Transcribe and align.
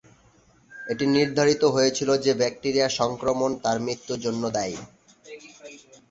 এটি 0.87 1.05
নির্ধারিত 1.07 1.63
হয়েছিল 1.75 2.09
যে 2.17 2.31
ব্যাকটেরিয়া 2.33 2.87
সংক্রমণ 2.99 3.51
তার 3.63 3.77
মৃত্যুর 3.85 4.19
জন্য 4.19 4.43
দায়ী। 4.49 4.77